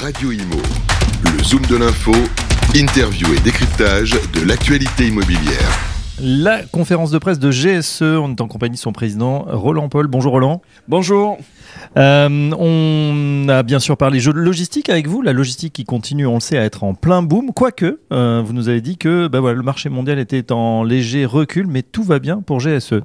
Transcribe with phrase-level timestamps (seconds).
[0.00, 0.62] Radio Imo.
[1.24, 2.12] Le Zoom de l'info,
[2.76, 5.68] interview et décryptage de l'actualité immobilière.
[6.20, 10.06] La conférence de presse de GSE, on est en compagnie de son président Roland Paul.
[10.06, 10.62] Bonjour Roland.
[10.86, 11.38] Bonjour.
[11.96, 16.26] Euh, on a bien sûr parlé jeux de logistique avec vous, la logistique qui continue,
[16.26, 17.52] on le sait, à être en plein boom.
[17.52, 21.26] Quoique, euh, vous nous avez dit que bah voilà, le marché mondial était en léger
[21.26, 23.02] recul, mais tout va bien pour GSE.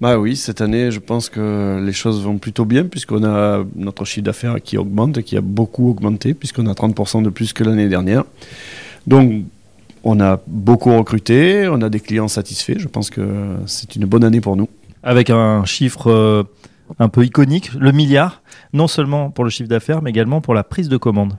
[0.00, 4.04] Bah oui, cette année, je pense que les choses vont plutôt bien puisqu'on a notre
[4.04, 7.88] chiffre d'affaires qui augmente, qui a beaucoup augmenté puisqu'on a 30% de plus que l'année
[7.88, 8.24] dernière.
[9.06, 9.44] Donc,
[10.02, 12.78] on a beaucoup recruté, on a des clients satisfaits.
[12.78, 14.68] Je pense que c'est une bonne année pour nous.
[15.02, 16.42] Avec un chiffre euh,
[16.98, 18.42] un peu iconique, le milliard,
[18.72, 21.34] non seulement pour le chiffre d'affaires, mais également pour la prise de commande.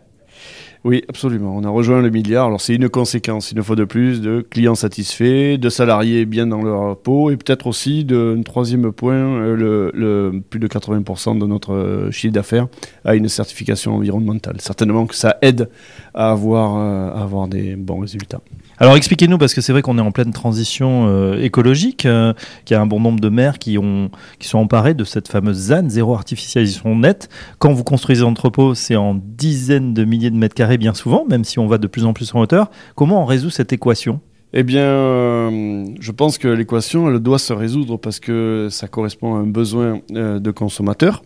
[0.84, 1.55] Oui, absolument.
[1.55, 2.48] On a rejoint le milliard.
[2.48, 6.64] Alors c'est une conséquence, une fois de plus, de clients satisfaits, de salariés bien dans
[6.64, 11.73] leur peau, et peut-être aussi d'un troisième point, euh, le, plus de 80% de notre
[11.73, 12.67] euh, chiffre d'affaires
[13.05, 14.55] a une certification environnementale.
[14.59, 15.70] Certainement que ça aide
[16.16, 18.42] à avoir, euh, à avoir des bons résultats.
[18.82, 22.34] Alors expliquez-nous, parce que c'est vrai qu'on est en pleine transition euh, écologique, euh,
[22.66, 25.28] qu'il y a un bon nombre de maires qui, ont, qui sont emparés de cette
[25.28, 27.30] fameuse ZAN, zéro artificialisation nette.
[27.59, 31.44] Quand vous construisez l'entrepôt, c'est en dizaines de milliers de mètres carrés bien souvent, même
[31.44, 32.72] si on va de plus en plus en hauteur.
[32.96, 34.20] Comment on résout cette équation?
[34.52, 39.36] Eh bien, euh, je pense que l'équation, elle doit se résoudre parce que ça correspond
[39.36, 41.22] à un besoin de consommateur.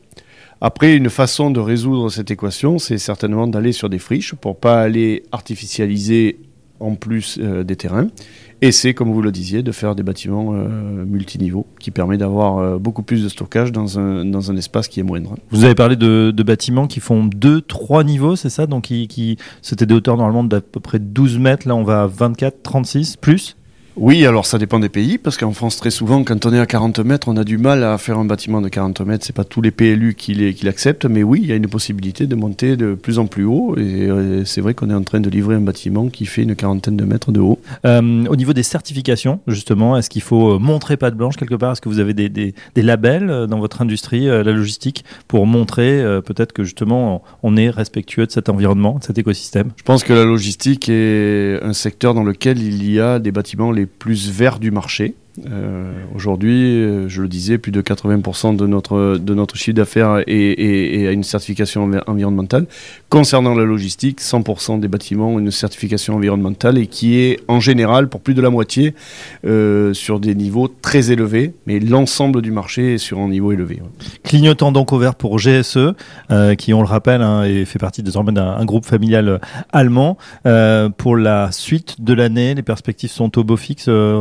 [0.60, 4.82] Après, une façon de résoudre cette équation, c'est certainement d'aller sur des friches pour pas
[4.82, 6.38] aller artificialiser
[6.80, 8.08] en plus euh, des terrains.
[8.62, 12.58] Et c'est, comme vous le disiez, de faire des bâtiments euh, multiniveaux qui permet d'avoir
[12.58, 15.36] euh, beaucoup plus de stockage dans un, dans un espace qui est moindre.
[15.52, 18.66] Vous avez parlé de, bâtiments qui font 2-3 niveaux, c'est ça?
[18.66, 21.68] Donc, qui, qui, c'était des hauteurs normalement d'à peu près 12 mètres.
[21.68, 23.58] Là, on va à 24, 36, plus?
[23.98, 26.66] Oui, alors ça dépend des pays, parce qu'en France, très souvent, quand on est à
[26.66, 29.26] 40 mètres, on a du mal à faire un bâtiment de 40 mètres.
[29.26, 32.36] C'est pas tous les PLU qui l'acceptent, mais oui, il y a une possibilité de
[32.36, 33.76] monter de plus en plus haut.
[33.78, 36.56] Et euh, c'est vrai qu'on est en train de livrer un bâtiment qui fait une
[36.56, 37.60] quarantaine de mètres de haut.
[37.86, 41.72] Euh, Au niveau des certifications, justement, est-ce qu'il faut euh, montrer patte blanche quelque part?
[41.72, 46.02] Est-ce que vous avez des, des, des labels dans votre industrie, la logistique, pour montrer
[46.02, 49.70] euh, peut-être que justement on est respectueux de cet environnement, de cet écosystème?
[49.78, 53.72] Je pense que la logistique est un secteur dans lequel il y a des bâtiments
[53.72, 55.16] les plus verts du marché.
[55.52, 61.08] Euh, Aujourd'hui, je le disais, plus de 80% de notre, de notre chiffre d'affaires est,
[61.08, 62.68] à une certification envi- environnementale.
[63.10, 68.08] Concernant la logistique, 100% des bâtiments ont une certification environnementale et qui est en général,
[68.08, 68.94] pour plus de la moitié,
[69.46, 73.82] euh, sur des niveaux très élevés, mais l'ensemble du marché est sur un niveau élevé.
[74.24, 75.78] Clignotant donc au vert pour GSE,
[76.32, 79.42] euh, qui on le rappelle hein, fait partie désormais d'un un groupe familial
[79.74, 80.18] allemand.
[80.98, 84.16] Pour la suite de l'année, les perspectives sont au beau fixe, euh,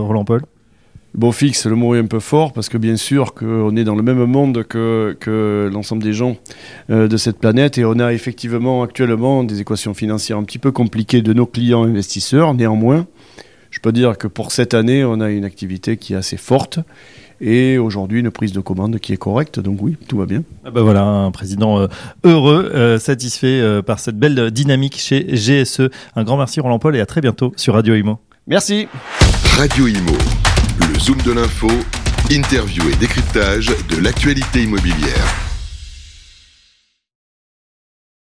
[1.15, 3.77] Roland Paul Beau fixe, le mot est un peu fort parce que bien sûr qu'on
[3.77, 6.37] est dans le même monde que, que l'ensemble des gens
[6.91, 10.73] euh, de cette planète et on a effectivement actuellement des équations financières un petit peu
[10.73, 12.55] compliquées de nos clients investisseurs.
[12.55, 13.07] Néanmoins,
[13.71, 16.81] je peux dire que pour cette année, on a une activité qui est assez forte
[17.41, 19.61] et aujourd'hui une prise de commande qui est correcte.
[19.61, 20.43] Donc oui, tout va bien.
[20.65, 21.87] Ah bah voilà, un président euh,
[22.25, 25.91] heureux, euh, satisfait par cette belle dynamique chez GSE.
[26.17, 28.19] Un grand merci Roland Paul et à très bientôt sur Radio Imo.
[28.47, 28.89] Merci.
[29.57, 30.44] Radio Imo.
[30.81, 31.71] Le Zoom de l'info,
[32.31, 35.44] interview et décryptage de l'actualité immobilière.